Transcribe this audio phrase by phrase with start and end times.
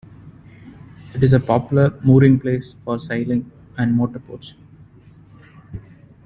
[1.13, 4.55] It is a popular mooring place for sailing and motor boats.